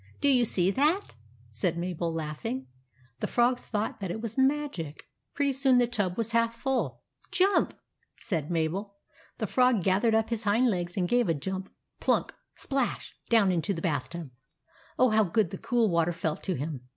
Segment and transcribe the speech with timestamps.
[0.19, 1.13] "Do you see that?"
[1.51, 2.65] said Mabel, laugh ing.
[3.19, 5.03] The Frog thought that it was magic.
[5.35, 7.03] Pretty soon the tub was half full.
[7.31, 7.75] "Jump!"
[8.17, 8.95] said Mabel.
[9.37, 12.33] The Frog gathered up his hind legs and gave a jump— plunk!
[12.55, 13.13] splash!
[13.29, 14.31] down into the bath tub.
[14.97, 16.81] Oh, how good the cool water felt to him